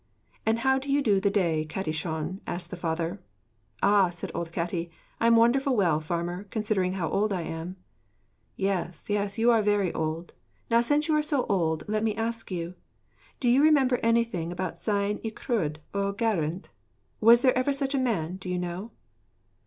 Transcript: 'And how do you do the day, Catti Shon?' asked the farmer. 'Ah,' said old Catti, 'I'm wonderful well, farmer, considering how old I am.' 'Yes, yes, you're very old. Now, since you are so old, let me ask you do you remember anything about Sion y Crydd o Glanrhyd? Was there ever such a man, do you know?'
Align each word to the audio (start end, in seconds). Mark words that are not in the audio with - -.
'And 0.47 0.57
how 0.65 0.79
do 0.79 0.91
you 0.91 0.99
do 1.03 1.19
the 1.19 1.29
day, 1.29 1.63
Catti 1.63 1.93
Shon?' 1.93 2.41
asked 2.47 2.71
the 2.71 2.75
farmer. 2.75 3.21
'Ah,' 3.83 4.09
said 4.09 4.31
old 4.33 4.51
Catti, 4.51 4.89
'I'm 5.19 5.35
wonderful 5.35 5.75
well, 5.75 5.99
farmer, 5.99 6.45
considering 6.45 6.93
how 6.93 7.07
old 7.07 7.31
I 7.31 7.43
am.' 7.43 7.75
'Yes, 8.55 9.11
yes, 9.11 9.37
you're 9.37 9.61
very 9.61 9.93
old. 9.93 10.33
Now, 10.71 10.81
since 10.81 11.07
you 11.07 11.13
are 11.15 11.21
so 11.21 11.45
old, 11.47 11.83
let 11.87 12.03
me 12.03 12.15
ask 12.15 12.49
you 12.49 12.73
do 13.39 13.47
you 13.47 13.61
remember 13.61 13.97
anything 14.01 14.51
about 14.51 14.79
Sion 14.79 15.19
y 15.23 15.29
Crydd 15.29 15.77
o 15.93 16.11
Glanrhyd? 16.13 16.69
Was 17.19 17.43
there 17.43 17.55
ever 17.55 17.71
such 17.71 17.93
a 17.93 17.99
man, 17.99 18.37
do 18.37 18.49
you 18.49 18.57
know?' 18.57 18.89